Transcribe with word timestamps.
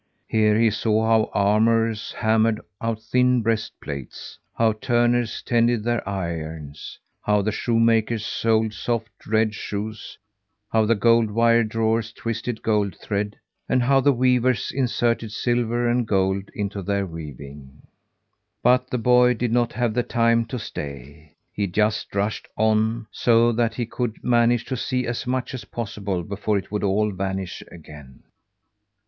Here 0.27 0.57
he 0.59 0.71
saw 0.71 1.05
how 1.05 1.29
armourers 1.31 2.11
hammered 2.13 2.59
out 2.81 2.99
thin 2.99 3.43
breast 3.43 3.73
plates; 3.79 4.39
how 4.57 4.71
turners 4.73 5.43
tended 5.43 5.83
their 5.83 6.01
irons; 6.09 6.97
how 7.21 7.43
the 7.43 7.51
shoemakers 7.51 8.25
soled 8.25 8.73
soft, 8.73 9.27
red 9.27 9.53
shoes; 9.53 10.17
how 10.71 10.85
the 10.85 10.95
gold 10.95 11.29
wire 11.29 11.63
drawers 11.63 12.11
twisted 12.11 12.63
gold 12.63 12.95
thread, 12.95 13.35
and 13.69 13.83
how 13.83 13.99
the 13.99 14.11
weavers 14.11 14.71
inserted 14.73 15.31
silver 15.31 15.87
and 15.87 16.07
gold 16.07 16.49
into 16.55 16.81
their 16.81 17.05
weaving. 17.05 17.83
But 18.63 18.89
the 18.89 18.97
boy 18.97 19.35
did 19.35 19.51
not 19.51 19.73
have 19.73 19.93
the 19.93 20.01
time 20.01 20.45
to 20.47 20.57
stay. 20.57 21.35
He 21.53 21.67
just 21.67 22.15
rushed 22.15 22.47
on, 22.57 23.05
so 23.11 23.51
that 23.51 23.75
he 23.75 23.85
could 23.85 24.23
manage 24.23 24.65
to 24.65 24.75
see 24.75 25.05
as 25.05 25.27
much 25.27 25.53
as 25.53 25.63
possible 25.65 26.23
before 26.23 26.57
it 26.57 26.71
would 26.71 26.83
all 26.83 27.11
vanish 27.11 27.61
again. 27.71 28.23